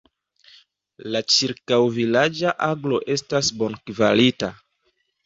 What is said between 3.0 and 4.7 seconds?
estas bonkvalita.